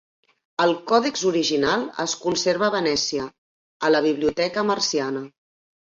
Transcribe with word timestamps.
El 0.63 0.71
còdex 0.91 1.25
original 1.31 1.83
es 2.05 2.15
conserva 2.23 2.69
a 2.69 2.75
Venècia, 2.79 3.27
a 3.89 3.93
la 3.97 4.05
Biblioteca 4.07 4.65
Marciana. 4.71 5.27